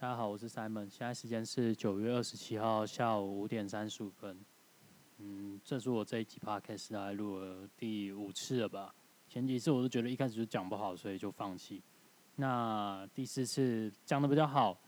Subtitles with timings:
[0.00, 4.38] 大家好，我是 Simon，现在时间是九月二十七号下午五点三十五分。
[5.16, 8.94] 嗯，这是我这一集 podcast 来录了第五次了吧？
[9.28, 11.82] 前几次我都觉得一开始就讲不好，所以就放弃。
[12.36, 14.78] 那第四次讲的比较好，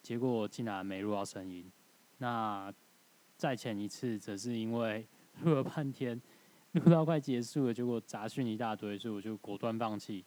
[0.00, 1.70] 结果竟然没录到声音。
[2.16, 2.72] 那
[3.36, 5.06] 再前一次则是因为
[5.42, 6.18] 录了半天，
[6.72, 10.24] 录到快结束了，结果杂讯一大堆，所以我就果断放弃。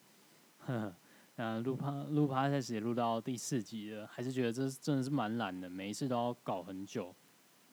[0.59, 0.95] 呵呵。
[1.41, 7.15] 嗯，录趴录趴开始也录到第四集了，还是觉得这真的是蛮懒的，每一次都要搞很久，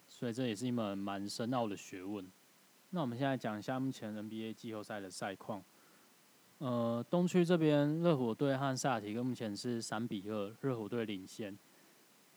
[0.07, 2.25] 所以这也是一门蛮深奥的学问。
[2.91, 5.61] 那我们现在讲一下目前 NBA 季后赛的赛况。
[6.59, 11.59] 呃，东区这边热火队和萨提克目前是三比二，热火队领先。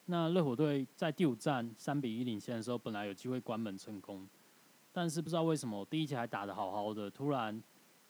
[0.07, 4.27] 那热火队在第五战三比一领先的时候，本来有机会关门成功，
[4.91, 7.61] 但是不知道为什么第一节还打得好好的，突然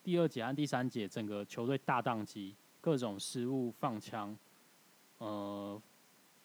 [0.01, 2.55] 第二节和第三节整个球队大宕机。
[2.81, 4.37] 各种失误、放枪，
[5.17, 5.81] 呃，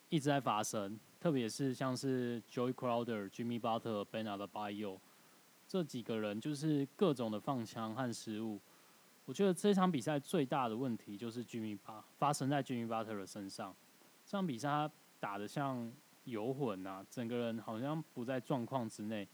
[0.08, 0.98] 一直在发生。
[1.20, 4.98] 特别是像是 Joey Crowder、Jimmy Butler、Bernard Bayo
[5.66, 8.60] 这几个人，就是各种的放枪和失误。
[9.24, 13.74] 我觉得这场比赛最大的问题就是 Jimmy 发发生在 Jimmy Butler 的身上。
[14.26, 15.90] 这场比赛他打的像
[16.24, 19.26] 游魂啊，整个人好像不在状况之内。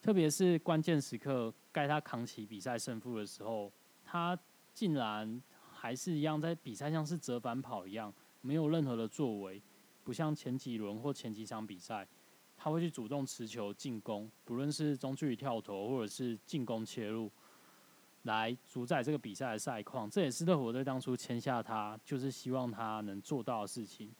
[0.00, 3.70] 特别是关键时刻该他扛起比赛胜负的时候，
[4.04, 4.38] 他
[4.72, 5.42] 竟然。
[5.82, 9.62] 还是一样，在比赛像是折返跑一样，没有任何的作为，
[10.04, 12.06] 不像前几轮或前几场比赛，
[12.54, 17.32] 他会去主动持球进攻，不论是中距离跳投或者是进攻切入，
[18.24, 20.10] 来主宰这个比赛的赛况。
[20.10, 24.14] 这也是热火队当初签下他，就是希望他能做到的事情。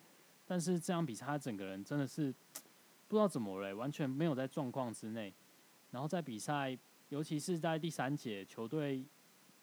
[0.46, 2.34] 但是这场比赛他整个人真的是
[3.06, 5.34] 不知道怎么了，完全没有在状况之内。
[5.90, 6.78] 然后在比赛，
[7.10, 9.04] 尤其是在第三节，球队。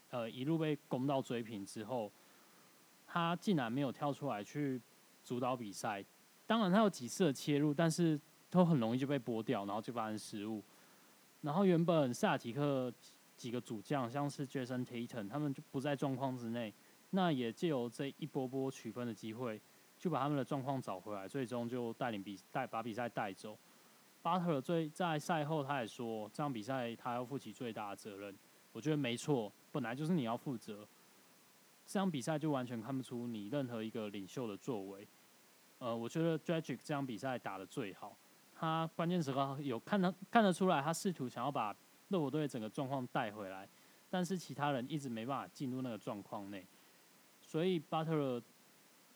[0.10, 2.12] 呃，一路被攻到追平之后，
[3.06, 4.82] 他竟然没有跳出来去
[5.24, 6.04] 主导比赛。
[6.46, 8.20] 当然，他有几次的切入，但是
[8.50, 10.64] 都很容易就被拨掉，然后就发生失误。
[11.42, 12.92] 然后原本萨提克
[13.36, 16.74] 几个主将，像是 Jason Tatum，他们就不在状况之内。
[17.10, 19.62] 那也借由这一波波取分的机会，
[20.00, 23.58] 就把他们的状况找回来，最终就带领比带把比赛带走。
[24.22, 28.36] 巴特尔最在赛后他也说，这场比赛他要负起最大的责任。
[28.78, 29.52] 我觉得没错。
[29.72, 30.88] 本来就是你要负责，
[31.88, 35.08] 这场比赛就完全看不出你任何一个领袖的作为。
[35.80, 38.16] 呃，我觉得 d r a g i c 这场比赛打的最好，
[38.56, 41.76] 他关键时刻有看得看得出来，他试图想要把
[42.10, 43.68] 热火队整个状况带回来，
[44.12, 46.64] 但是其他人一直没办法进入那个状况内。
[47.42, 48.44] 所以巴特勒，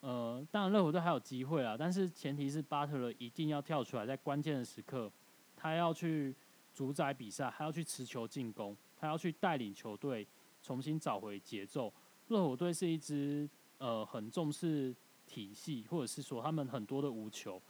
[0.00, 5.08] 呃，当然热火队还有机会啊，但是前提是巴特勒一定要跳出来，在关键的时刻，
[5.56, 6.34] 他要去
[6.74, 10.26] 主宰比赛，还要去持球进攻，他要去带领球队。
[10.64, 11.92] 重新找回节奏。
[12.28, 14.94] 热火队是一支呃很重视
[15.26, 17.60] 体系，或者是说他们很多的无球。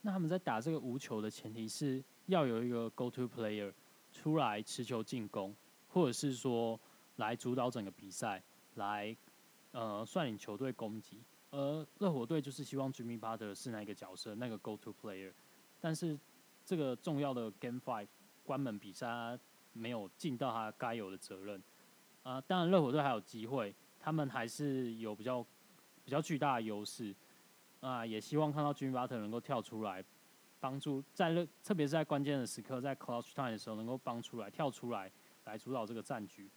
[0.00, 3.72] 那他们在打这个无球的前提是要有一个 go to player
[4.12, 5.54] 出来持球进攻，
[5.92, 6.78] 或者是说
[7.18, 8.42] 来主导整个比赛，
[8.74, 9.16] 来
[9.70, 11.20] 呃率领球队攻击。
[11.52, 15.32] 而热火队就是希望 Jimmy Butler 是那个角色，那个 go to player。
[15.80, 16.18] 但是
[16.64, 18.08] 这个重要的 Game Five
[18.42, 19.06] 关门比赛
[19.74, 21.62] 没有尽到他该有的责任。
[22.22, 25.44] 啊，当然热火队还有机会，他们还是有比较
[26.06, 27.14] 比较巨大的优势
[27.80, 30.02] 啊，也希望看到 Jimmy Butler 能够跳出来，
[30.58, 35.12] 帮助在热，特别是在关键的时刻，在 Clutch Time 的时候能够帮出来，跳出来
[35.44, 36.48] 来主导这个战局。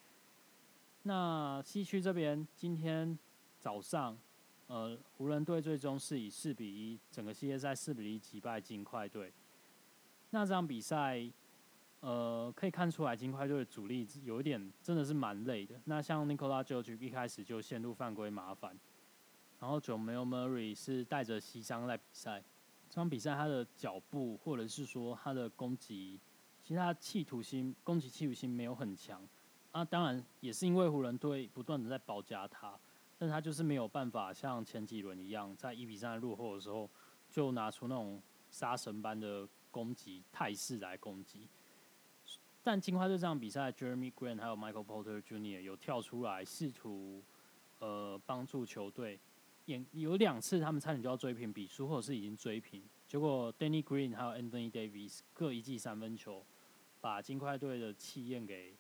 [1.04, 3.20] 那西区这边今天
[3.60, 4.18] 早上，
[4.68, 9.34] 呃，湖人队最终是以四比一，整个系列赛四比一击败金块队。
[10.30, 11.30] 那这场比赛。
[12.00, 15.76] 呃，可以看出来金块队的主力有一点真的是蛮累的。
[15.86, 18.78] 那像 Nikola Jokic 一开始就陷入犯规麻烦，
[19.60, 22.44] 然后 Jamal Murray 是带着膝伤来比赛。
[22.90, 26.20] 这场比赛他的脚步或者是说他的攻击，
[26.64, 29.22] 其实他企图心、攻击企图心没有很强。
[29.72, 32.74] 啊，当然也是因为湖人队不断的在包夹他，
[33.18, 36.90] 但他就是没有办法像前几轮一样，在一比三落后的时候
[37.30, 41.48] 就拿出那种杀神般的攻击态势来攻击。
[42.68, 45.62] 但金块队这场比赛，Jeremy Grant 还有 Michael Porter Jr.
[45.62, 47.24] 有跳出来试图
[47.80, 49.18] 呃帮助球队，
[49.64, 56.46] 也有两次他们差点就要追平比数，或者是已经追平，结果 Danny Green 还有 Anthony Davis 各一记三分球，
[57.00, 58.76] 把金块队的气焰给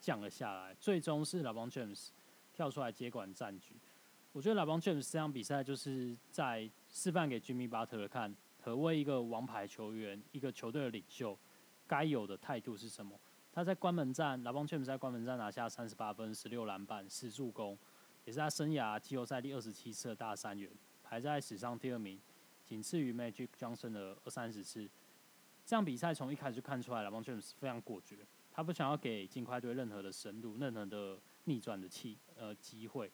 [0.00, 0.74] 降了下来。
[0.80, 2.08] 最终是 LeBron James
[2.52, 3.76] 跳出来接管战局。
[4.32, 11.38] 我觉得 LeBron James 这场比赛就是在示范给 Jimmy Butler 看，何谓一个王牌球员，一个球队的领袖
[11.86, 13.16] 该有的态度是什么。
[13.52, 17.76] 他在关门战，拉邦詹姆斯在关门战拿下三十八分、十六篮板、十助攻，
[18.24, 20.70] 也是他生涯季后赛第二十七次的大三元，
[21.02, 22.20] 排在史上第二名。
[22.64, 24.88] 仅次于 Magic Johnson 的二三十次。
[25.64, 28.18] 这样比赛从一开始就看出来了，LeBron James 非常果决，
[28.52, 33.10] 他不想要给金块队任何的深度、任何的逆转的气呃机会。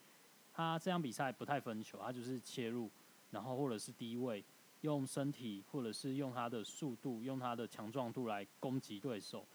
[0.53, 2.89] 他这样比赛不太分球，他就是切入，
[3.31, 4.43] 然后或者是低位，
[4.81, 9.45] 用身体或者是用他的速度、用他的强壮度来攻击对手。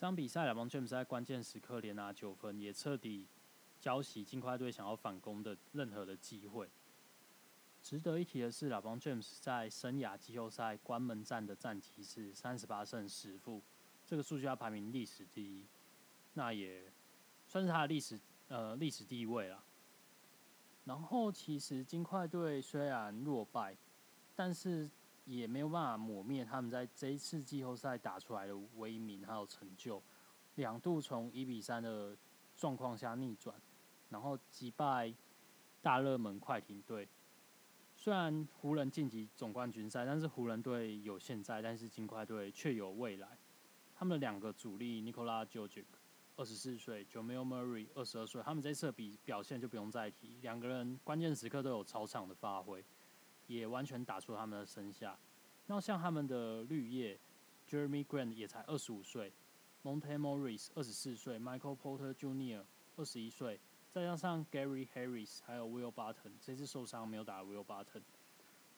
[0.00, 3.26] 这场比赛，LeBron James 在关键时刻连拿九分，也彻底
[3.78, 6.66] 浇熄金块队想要反攻的任何的机会。
[7.82, 13.60] 值得一提的是，LeBron James 在生涯季后赛关门战的战绩是三十八胜十负，
[14.06, 15.66] 这个数据要排名历史第一，
[16.32, 16.90] 那也
[17.46, 18.18] 算是他的历史
[18.48, 19.62] 呃历史地位了。
[20.86, 23.76] 然后，其实金块队虽然落败，
[24.34, 24.90] 但是
[25.24, 30.02] 也没有办法抹灭他们在这一次季后赛打出来的威名还有成就，
[30.56, 32.16] 两度从一比三的
[32.56, 33.54] 状况下逆转，
[34.08, 35.12] 然后击败
[35.80, 37.08] 大热门快艇队。
[37.96, 43.28] 虽然湖人晋级总冠军赛，但是湖人队有现在，但是金块队却有未来。
[43.94, 45.84] 他们的两个主力 Nikola Jokic，
[46.36, 48.42] 二十四岁；Jamal Murray，二十二岁。
[48.42, 52.82] 他们这次比表现就不用再提，两个人关键时刻都有超常的发挥，
[53.58, 55.18] 也完全打出他们的身价。
[55.66, 57.18] 那像他们的绿叶
[57.68, 59.32] Jeremy Grant 也才二十五岁
[59.82, 62.64] ，Monte Morris 二十四岁，Michael Porter Jr.
[62.96, 63.60] 二十一岁。
[63.92, 68.02] 再加上 Gary Harris，还有 Will Barton，这次受伤没有打 Will Barton，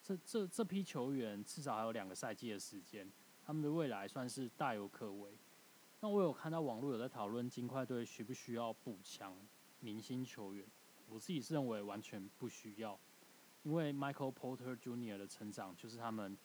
[0.02, 3.06] 这这这批球员至少还有两个赛季的时间，
[3.44, 5.30] 他们的未来算是大有可为。
[6.00, 9.36] 那我有看到网络有在讨论金块队需不需要补强
[9.80, 10.64] 明星球员，
[11.10, 12.98] 我自己是认为完全不需要，
[13.62, 15.18] 因为 Michael Porter Jr.
[15.18, 16.36] 的成长就是他们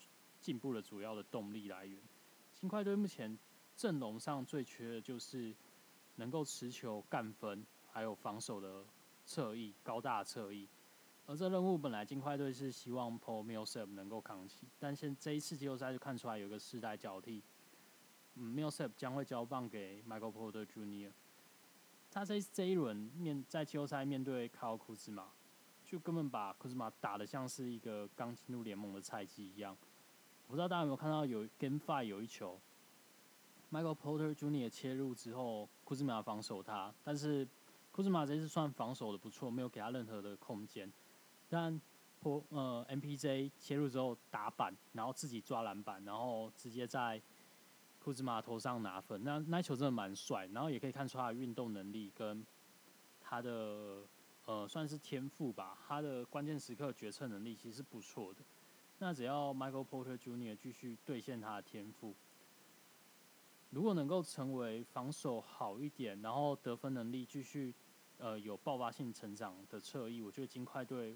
[0.41, 1.99] 进步的主要的动力来源。
[2.53, 3.37] 金块队目前
[3.75, 5.55] 阵容上最缺的就是
[6.15, 7.65] 能够持球干分。
[7.89, 8.85] 还有防守的
[9.25, 10.67] 侧翼，高大侧翼，
[11.25, 17.41] 而这任务本来金块队是希望 Paul Millsap 能够扛起，但现这一次季后赛就看出来有个世代交替，
[18.35, 21.11] 嗯，Millsap 将会交棒给 Michael Porter Jr.，
[22.11, 25.31] 他这这一轮面在季后赛面对卡奥库兹马，
[25.87, 29.75] 就根本把库兹马打的像是一个刚进入联盟的菜鸡一样，
[30.45, 32.59] 我不知道大家有没有看到有 Game Five 有一球
[33.71, 34.69] ，Michael Porter Jr.
[34.69, 37.47] 切入之后，库兹马防守他，但是
[37.93, 40.91] 库兹马这次算防守的不错，没有给他任何的空间。
[41.47, 41.79] 但
[42.19, 47.21] 破呃 MPJ 切入之后打板，然后自己抓篮板，然后直接在
[48.03, 49.23] 库兹马头上拿分。
[49.23, 52.45] 那那球真的蛮帅，然后也可以看出他的运动能力跟
[53.21, 54.01] 他的
[54.47, 55.77] 呃算是天赋吧。
[55.88, 58.39] 他的关键时刻决策能力其实是不错的。
[58.97, 60.57] 那只要 Michael Porter Jr.
[60.57, 62.15] 继续兑现他的天赋。
[63.69, 67.75] 如果能够成为防守好一点，然后得分能力继续。
[68.19, 71.15] 呃，有爆发性成长的侧翼，我觉得金块队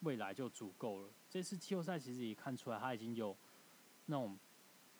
[0.00, 1.08] 未来就足够了。
[1.30, 3.34] 这次季后赛其实也看出来，他已经有
[4.04, 4.38] 那种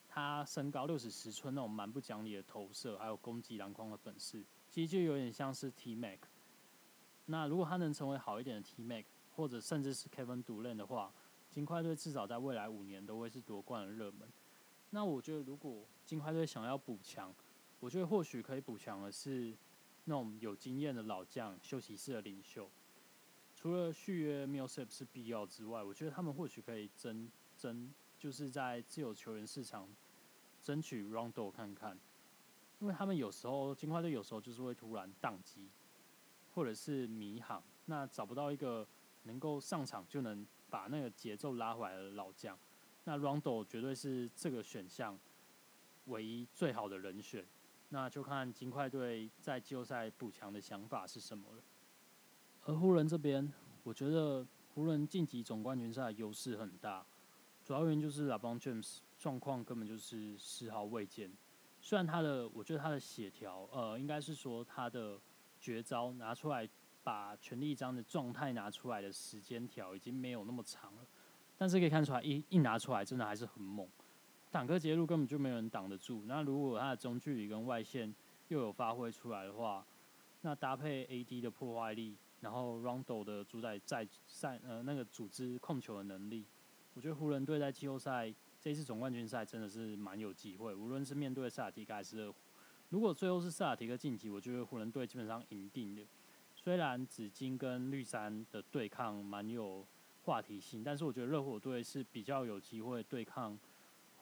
[0.09, 6.21] 他身高六尺十寸那种蛮不讲理的投射，还有攻击篮筐的本事，其实就有点像是 T Mac。
[7.27, 9.05] 那如果他能成为好一点的 T Mac，
[9.37, 11.13] 或者甚至是 Kevin Durant 的话，
[11.51, 14.29] 金块队至少在未来五年都会是夺冠的热门。
[14.91, 17.33] 那我觉得，如果金块队想要补强，
[17.81, 19.55] 我觉得或许可以补强的是。
[20.09, 22.71] 那种有经验的老将、休息室的领袖，
[23.57, 27.29] 除了续约 m i l s i p 是必要之外，我觉得他们或许可以争
[27.59, 29.89] 争，就是在自由球员市场
[30.63, 31.99] 争取 Rondo 看看，
[32.79, 35.69] 因为他们有时候金块队有时候就是会突然宕机，
[36.57, 38.89] 或者是迷航，那找不到一个
[39.25, 42.59] 能够上场就能把那个节奏拉回来的老将，
[43.05, 45.19] 那 Rondo 绝对是这个选项
[46.07, 47.45] 唯一最好的人选。
[47.91, 51.63] 那就看金块队在季后赛补强的想法是什么了。
[52.65, 54.45] 而湖人这边，我觉得
[54.75, 57.05] 湖人晋级总冠军赛优势很大，
[57.63, 61.31] 主要原因就是 LeBron James 状况根本就是丝毫未见。
[61.83, 65.21] 虽然他的，我觉得他的协调，呃，应该是说他的
[65.61, 66.69] 绝招拿出来，
[67.03, 71.07] 把全力章的状态拿出来的时间条已经没有那么长了，
[71.57, 73.89] 但是可以看出来，一一拿出来，真的还是很猛。
[74.51, 76.23] 坦克截路根本就没有人挡得住。
[76.27, 78.15] 那如果他的中距离跟外线
[78.49, 79.85] 又有发挥出来的话，
[80.43, 86.47] 那搭配 AD 的破坏力，然后 Rondo 的主宰在赛呃那个组织控球的能力，
[86.95, 90.75] 我觉得湖人队在季后赛这次总冠军赛真的是蛮有机会。
[90.75, 92.33] 无论是面对塞尔提克还是
[92.91, 96.03] 如果最后是塞尔提克晋级，我觉得湖人队基本上赢定的。
[96.55, 99.87] 虽然紫金跟绿衫的对抗蛮有
[100.25, 103.59] 话题性，但是我觉得热火队是比较有机会对抗。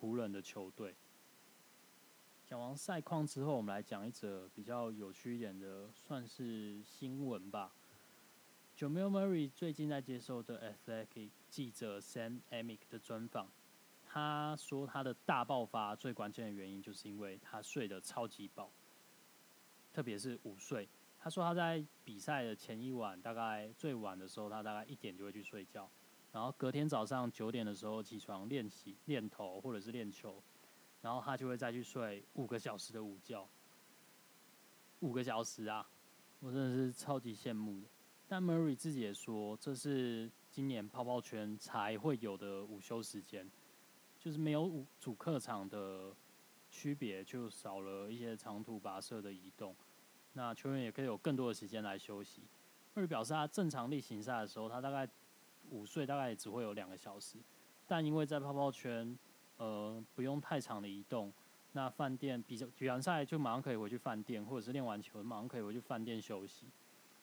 [0.00, 0.94] 湖人的球队。
[2.46, 7.72] 讲完赛况之后，我们来讲一则比较有趣一点的，算是新闻吧。
[8.76, 13.46] Jamal Murray 最近在接受的 Athletic 记者 Sam Amick 的专访，
[14.14, 18.70] 他说他的大爆发最关键的原因就是因为他睡得超级饱，
[19.92, 20.88] 特别是午睡。
[21.18, 25.90] 他说他在比赛的前一晚，大概最晚的时候，他大概一点就会去睡觉，
[26.30, 30.40] 然后隔天早上九点的时候起床练习练头或者是练球，
[31.02, 33.48] 然后他就会再去睡五个小时的午觉。
[35.00, 35.90] 五个小时啊，
[36.38, 37.88] 我真的是超级羡慕的。
[38.28, 43.50] 但 Murray 自己也说，这是今年泡泡圈才会有的午休时间，
[44.24, 46.10] 就是没有主客场的
[46.70, 49.76] 区别，就少了一些长途跋涉的移动。
[50.32, 52.40] 那球员也可以有更多的时间来休息。
[52.94, 55.06] Murray 表示，他正常例行赛的时候，他大概
[55.68, 57.36] 午睡大概也只会有两个小时，
[57.86, 59.14] 但因为在泡泡圈，
[59.58, 61.30] 呃，不用太长的移动，
[61.72, 66.64] 那饭店比较比完赛就马上可以回去饭店，或者是练完球马上可以回去饭店休息。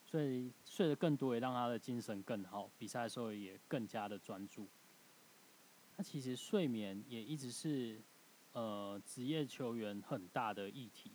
[0.05, 4.67] 所以睡得更多，也让他的精神更好，比赛的时候也更加的专注。
[6.01, 8.01] 其实睡眠也一直是
[8.53, 11.11] 呃职业球员很大的议题。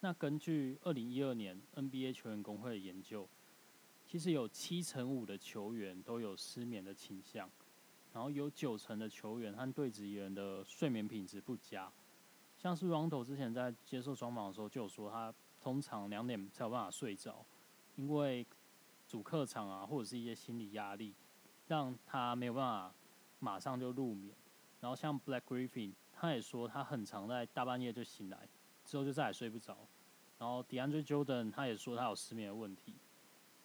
[0.00, 3.28] 那根据二零一二年 NBA 球员工会的研究，
[4.06, 7.50] 其实有七成五的球员都有失眠的倾向，
[8.12, 11.90] 然后有九成的球员和对职员的睡眠品质不佳。
[12.58, 17.44] 像是 Rondo 之前在接受专访的时候就有说，他通常两点才有办法睡着。
[17.96, 18.46] 因为
[19.08, 21.14] 主客场啊，或者是一些心理压力，
[21.66, 22.94] 让他没有办法
[23.46, 24.34] 马上就入眠。
[24.80, 28.48] 然后像 Black Griffin，他也说他很常在大半夜就醒来，
[28.84, 29.78] 之后就再也睡不着。
[30.36, 32.94] 然后 DeAndre Jordan 他也说他有失眠的问题。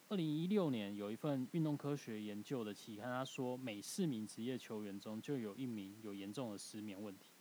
[0.10, 7.32] 二零一六年有一份运动科学研究的期刊，他说每四名职业球员中就有一名有严重的失眠问题。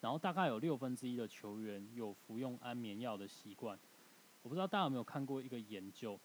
[0.00, 3.76] 然后大概有六分之一的球员有服用安眠药的习惯。
[4.42, 6.18] 我不知道大家有没有看过一个研究，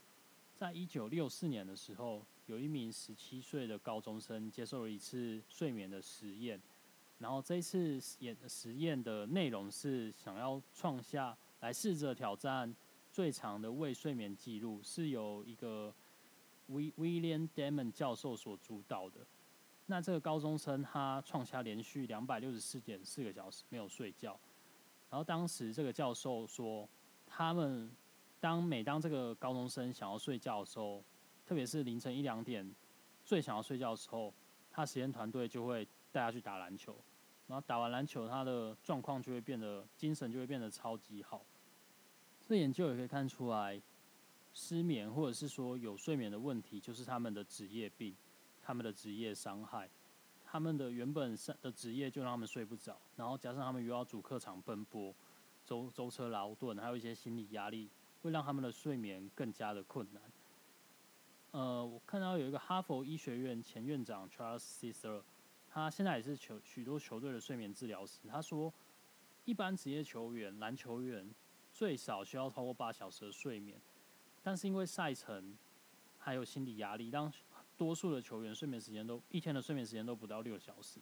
[0.56, 6.62] 在一九六四年的时候，有一名十七岁的高中生接受了一次睡眠的实验，
[7.20, 12.76] 然后这一次实实验的内容是想要创下来试着挑战
[13.12, 15.94] 最长的未睡眠记录，是由一个
[16.70, 19.26] William Damon 教授所主导的。
[19.86, 24.40] 那这个高中生他创下连续两百六十四点四个小时没有睡觉，
[25.10, 26.88] 然后当时这个教授说
[27.26, 27.92] 他们。
[28.44, 31.02] 当每当这个高中生想要睡觉的时候，
[31.54, 32.68] 特别是凌晨一两点
[33.24, 34.34] 最想要睡觉的时候，
[34.72, 36.98] 他实验团队就会带他去打篮球，
[37.46, 41.46] 然后打完篮球，他的状况就会变得精神就会变得超级好。
[42.42, 43.80] 这研究也可以看出来，
[44.52, 48.16] 失眠或者是说有睡眠的问题，就是他们的职业病，
[48.64, 49.88] 他们的职业伤害，
[50.44, 55.14] 他们的原本的职业就让他们睡不着，然后加上他们又要主客场奔波，
[55.64, 57.92] 舟舟车劳顿，还有一些心理压力。
[58.24, 60.24] 会让他们的睡眠更加的困难。
[61.54, 65.22] 呃，我看到有一个哈佛医学院前院长 Charles Cesar，
[65.70, 68.18] 他现在也是球许多球队的睡眠治疗师。
[68.28, 68.74] 他说，
[69.46, 71.30] 一般职业球员、篮球员
[71.72, 73.80] 最少需要超过八小时的睡眠，
[74.42, 75.56] 但是因为赛程
[76.18, 77.32] 还有心理压力，让
[77.78, 81.00] 多数的球员睡眠时间都一天的睡眠时间都不到六小时。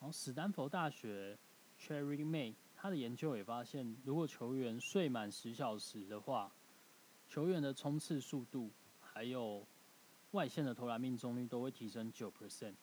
[0.00, 1.36] 然后，史丹佛大学
[1.78, 2.54] Cherry May。
[2.74, 6.50] 他的研究也发现，如果球员睡满十小时的话，
[7.28, 8.70] 球员的冲刺速度
[9.18, 9.66] 还有
[10.30, 12.76] 外线的投篮命中率都会提升九 percent。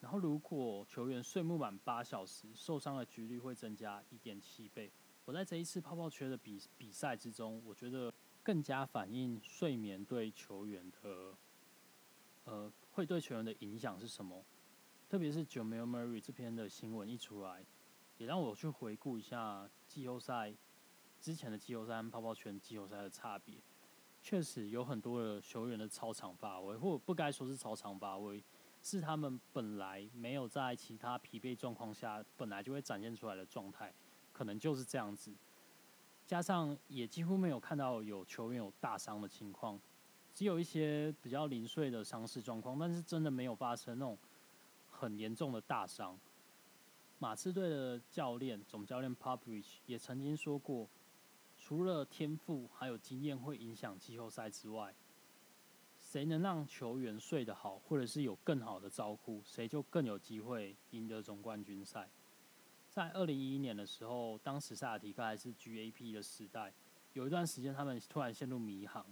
[0.00, 4.90] 然后，如果球员睡不满八小时，受伤的几率会增加一点七倍。
[5.26, 8.10] 我在这一次泡泡圈的比比赛之中，我觉得
[8.42, 11.34] 更加反映睡眠对球员的，
[12.46, 14.42] 呃，会对球员的影响是什么？
[15.06, 17.62] 特别是 Jamal Murray 这篇的新闻一出来。
[18.16, 20.54] 也让我去回顾一下季后赛
[21.20, 23.56] 之前的季后赛泡泡圈季后赛的差别。
[24.26, 28.42] 确实有很多的球员的超常发挥，或不该说是超常发挥，
[28.82, 33.94] 是他们本来没有在其他疲惫状况下本来就会展现出来的状态，
[34.32, 35.32] 可能就是这样子。
[36.26, 39.78] 加上也几乎没有看到有球员有大伤的情况，
[40.34, 44.18] 只有一些比较零碎的伤势状况，但是真的没有发生那种
[44.90, 46.18] 很严重的大伤。
[47.20, 50.88] 马刺队的教练总教练 Popovich 也曾经说过，
[51.68, 54.94] 除了天赋还有经验会影响季后赛之外，
[55.98, 62.08] 谁能让球员睡得好，或者是有更好的照顾，谁就更有机会赢得总冠军赛。
[62.88, 66.72] 在二零一一年的时候，当时萨尔提克还是 GAP 的时代，
[67.14, 69.04] 有一段时间他们突然陷入迷航，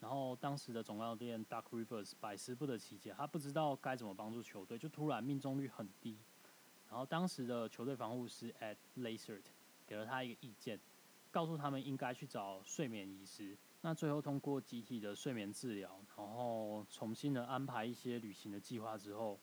[0.00, 6.18] 然后当时的总教练 Duck Rivers 百思不得其解，他不知道该怎么帮助球队，就突然命中率很低。
[6.90, 9.44] 然后当时的球队防护师 Ed Lasert
[9.86, 10.80] 给了他一个意见，
[11.34, 19.36] 告诉他们应该去找睡眠医师，那最后通过集体的睡眠治疗，然后重新的安排一些旅行的计划之后，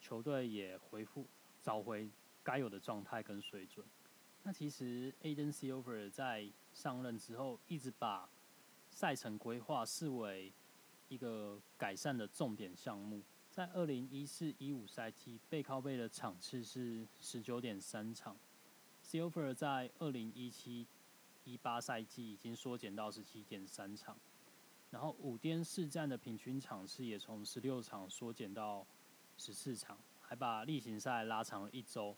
[0.00, 1.26] 球队也恢复
[1.60, 2.08] 找回
[2.42, 3.84] 该有的状态跟水准。
[4.44, 8.26] 那其实 Aden Silver 在上任之后，一直把
[8.88, 10.50] 赛程规划视为
[11.10, 13.22] 一个改善的重点项目。
[13.50, 18.34] 在二零一四一五赛季，背靠背的场次是十九点三场
[19.04, 20.86] ，Silver 在二零一七。
[21.44, 24.16] 一八赛季已经缩减到十七点三场，
[24.90, 28.86] 然后五颠四战的平均场次也从十六场缩减到
[29.36, 32.14] 十四场，还把例行赛拉长了一周。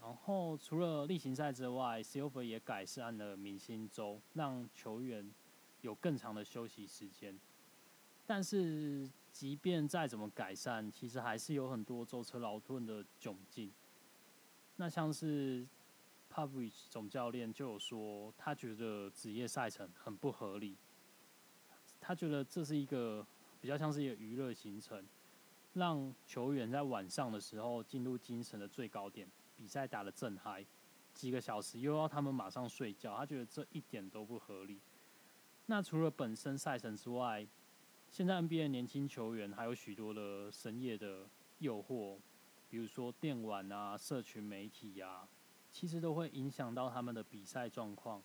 [0.00, 5.30] 然后除了例行赛之外，Silver 也改善了明星周，让球员
[5.80, 7.38] 有更长的休息时间。
[8.26, 13.70] 但是，即便再怎么改善，其实还是有很多舟车劳顿的窘境。
[14.76, 15.66] 那像是。
[16.36, 20.76] P u b r i c h 总教练就有说，他觉得职业赛程很不合理。
[21.98, 23.26] 他觉得这是一个
[23.58, 25.02] 比较像是一个娱乐行程，
[25.72, 29.26] 让球员在晚上的时候进入精神的最高点，
[29.56, 30.62] 比赛打得正嗨，
[31.14, 34.78] 几个小时又要他们马上睡觉，他觉得这一点都不合理。
[35.64, 37.46] 那除了本身赛程之外，
[38.10, 42.18] 现在 NBA 年轻球员还有许多的深夜的诱惑，
[42.68, 45.26] 比如说电玩啊、社群媒体呀。
[45.78, 48.22] 其实都会影响到他们的比赛状况，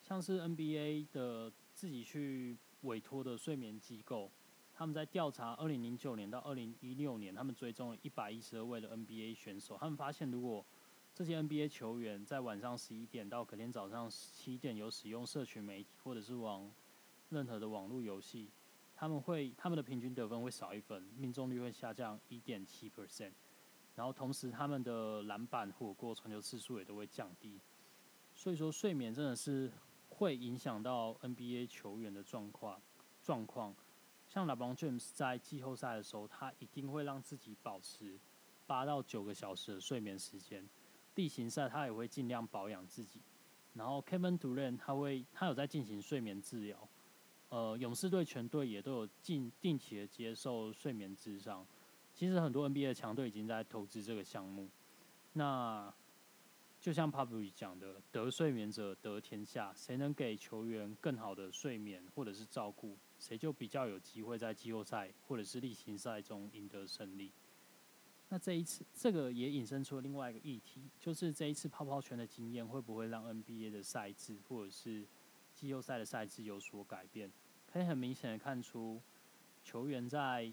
[0.00, 4.30] 像是 NBA 的自己去委托的睡眠机构，
[4.72, 10.64] 他们在调查二零零九年到二零一六年，他们追踪了一百一十二位的 NBA 选手，他们发现如果
[11.14, 16.72] 这些 NBA 球员在晚上十一点到隔天早上七点有使用社群媒体或者是往
[17.28, 18.48] 任何的网络游戏，
[18.94, 23.32] 他们会他们的平均得分会少一分，命中率会下降一点七 percent。
[23.96, 27.58] 然后同时，他们的篮板、火锅、传球次数也都会降低，
[28.34, 29.72] 所以说睡眠真的是
[30.10, 32.78] 会影响到 NBA 球员的状况。
[33.22, 33.74] 状况
[34.28, 38.18] 像 LeBron James 在季后赛的时候，他一定会让自己保持
[38.66, 40.68] 八到九个小时的睡眠时间。
[41.14, 43.20] 例行赛他也会尽量保养自己。
[43.72, 46.86] 然后 Kevin Durant 他会他有在进行睡眠治疗。
[47.48, 51.64] 呃，勇士队全队也都有定定期的接受睡眠治疗。
[52.16, 54.66] 其实很多 NBA 的强队已经在投资这个项目。
[55.34, 55.92] 那
[56.80, 67.30] 就像 p a b l 讲的，“得睡眠者得天下”，谁能给球员更好的睡眠或者是照顾，谁就比较有机会在季后赛或者是例行赛中赢得胜利。
[68.30, 75.04] 那这一次，这个也引申出了另外一个议题，就是这一次泡泡圈的经验会不会让 NBA 的赛制或者是
[75.52, 77.30] 季后赛的赛制有所改变？
[77.70, 79.02] 可以很明显的看出，
[79.62, 80.50] 球员在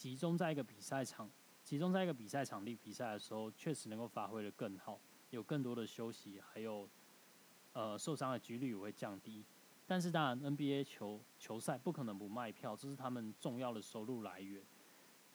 [0.00, 1.30] 集中在一个比赛场，
[1.62, 6.88] 集中在一个比赛场地比赛的时候，确实能够发挥的更好，有更多的休息，还有
[7.74, 9.44] 呃受伤的几率也会降低。
[9.86, 14.64] 但是当然，NBA 球球赛不可能不卖票，这是他们重要的收入来源。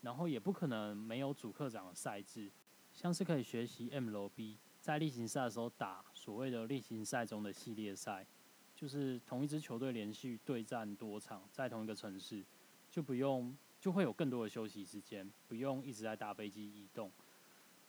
[0.02, 2.52] 然后也不可能没有主客场的赛制，
[2.92, 8.26] 像是可以学习 MLB 在例行赛的时候打所谓的例行赛中的系列赛，
[8.74, 12.44] 就是同一支球队连续对战多场，在同一个城市，
[12.90, 13.56] 就不用。
[13.86, 17.12] 就会有更多的休息时间，不用一直在搭飞机移动，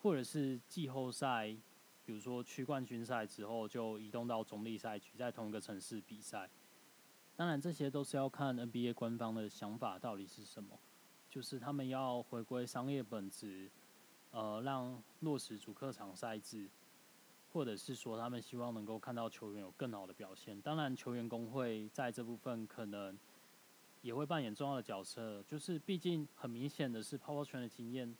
[0.03, 1.57] 或者是季后赛，
[2.05, 6.51] 比如说区冠军赛之后就移动到中立赛区，在同一个城市比赛。
[7.35, 10.79] 当然，这些都是要看 NBA 官方的想法到底是什么，
[11.31, 13.71] 就是他们要回归商业本质，
[14.33, 16.69] 呃，让落实主客场赛制，
[17.55, 20.61] 或者是说他们希望能够看到球员有更好的表现。
[20.61, 23.19] 当然，球员工会在这部分可能。
[24.03, 28.15] 也会扮演重要的角色，就是毕竟很明显的是，泡泡圈的经验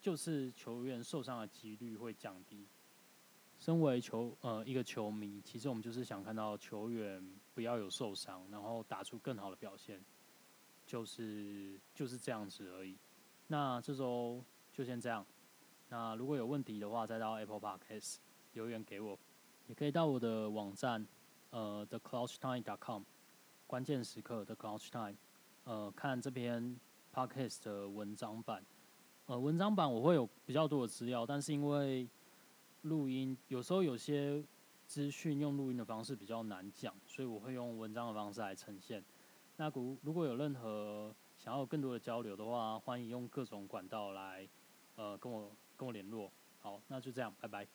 [0.00, 2.66] 就是球员受伤的几率会降低。
[3.58, 10.02] 身为球呃一个球迷，其实我们就是想看到球员不要有受伤，然后打出更好的表现，
[10.84, 12.98] 就是就是这样子而已。
[13.46, 15.24] 那这周就先这样。
[15.88, 18.16] 那如果有问题的话，再到 Apple Podcast
[18.54, 19.16] 留言给我，
[19.68, 21.06] 也可以到我的网站
[21.50, 23.02] 呃 theclouchtime.com。
[23.72, 25.16] 关键时刻的 Clutch Time，
[25.64, 26.78] 呃，看这篇
[27.10, 28.62] Podcast 的文章版，
[29.24, 32.06] 呃，文章版我会有比较多的资料，但是因为
[32.82, 34.44] 录音有时候有些
[34.86, 39.02] 资讯用录音的方式比较难讲，所以我会用文章的方式来呈现。
[39.56, 44.46] 那如如果有任何想要有更多的交流的话，欢迎用各种管道来
[44.96, 46.30] 呃跟我跟我联络。
[46.60, 47.66] 好，那就这样，拜拜。